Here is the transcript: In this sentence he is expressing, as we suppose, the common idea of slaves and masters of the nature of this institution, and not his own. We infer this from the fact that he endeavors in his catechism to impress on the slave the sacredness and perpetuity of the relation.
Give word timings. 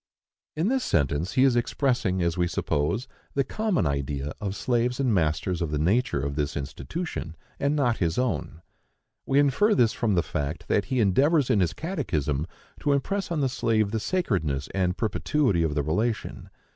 In 0.55 0.67
this 0.69 0.83
sentence 0.83 1.33
he 1.33 1.43
is 1.43 1.55
expressing, 1.55 2.23
as 2.23 2.35
we 2.35 2.47
suppose, 2.47 3.07
the 3.35 3.43
common 3.43 3.85
idea 3.85 4.33
of 4.41 4.55
slaves 4.55 4.99
and 4.99 5.13
masters 5.13 5.61
of 5.61 5.69
the 5.69 5.77
nature 5.77 6.19
of 6.21 6.33
this 6.35 6.57
institution, 6.57 7.35
and 7.59 7.75
not 7.75 7.97
his 7.97 8.17
own. 8.17 8.63
We 9.27 9.37
infer 9.37 9.75
this 9.75 9.93
from 9.93 10.15
the 10.15 10.23
fact 10.23 10.67
that 10.69 10.85
he 10.85 10.99
endeavors 11.01 11.51
in 11.51 11.59
his 11.59 11.73
catechism 11.73 12.47
to 12.79 12.93
impress 12.93 13.29
on 13.29 13.41
the 13.41 13.47
slave 13.47 13.91
the 13.91 13.99
sacredness 13.99 14.69
and 14.73 14.97
perpetuity 14.97 15.61
of 15.61 15.75
the 15.75 15.83
relation. 15.83 16.49